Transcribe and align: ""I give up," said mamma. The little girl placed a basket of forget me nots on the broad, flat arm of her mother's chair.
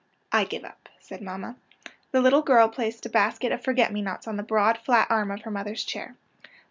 ""I 0.39 0.45
give 0.45 0.63
up," 0.65 0.89
said 0.99 1.21
mamma. 1.21 1.57
The 2.11 2.21
little 2.21 2.41
girl 2.41 2.67
placed 2.69 3.05
a 3.05 3.09
basket 3.09 3.51
of 3.51 3.61
forget 3.63 3.93
me 3.93 4.01
nots 4.01 4.27
on 4.27 4.35
the 4.35 4.41
broad, 4.41 4.79
flat 4.79 5.05
arm 5.11 5.29
of 5.29 5.41
her 5.43 5.51
mother's 5.51 5.83
chair. 5.83 6.15